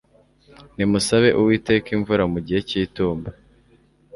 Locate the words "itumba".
2.83-3.29